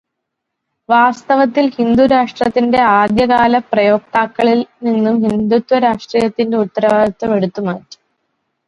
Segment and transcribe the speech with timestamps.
[0.89, 7.97] വാസ്തവത്തില് ഹിന്ദുരാഷ്ട്രത്തിന്റെ ആദ്യകാലപ്രയോക്താക്കളില് നിന്നും ഹിന്ദുത്വരാഷ്ട്രീയത്തിന്റെ ഉത്തരവാദിത്വം എടുത്തു മാറ്റി